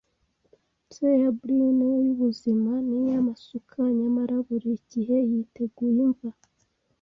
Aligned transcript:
Se 0.93 1.03
a 1.13 1.15
ya 1.21 1.31
brine 1.39 1.85
yubuzima 2.05 2.71
niy'amasuka 2.87 3.79
nyamara 3.99 4.35
buri 4.47 4.71
gihe 4.91 5.17
yiteguye 5.29 6.01
imva, 6.07 6.29